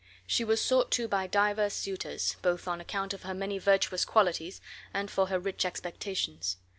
She 0.25 0.43
was 0.43 0.59
sought 0.59 0.89
to 0.93 1.07
by 1.07 1.27
divers 1.27 1.73
suitors, 1.73 2.35
both 2.41 2.67
on 2.67 2.81
account 2.81 3.13
of 3.13 3.21
her 3.21 3.35
many 3.35 3.59
virtuous 3.59 4.03
qualities 4.03 4.59
and 4.95 5.11
for 5.11 5.27
her 5.27 5.37
rich 5.37 5.63
expectations. 5.63 6.57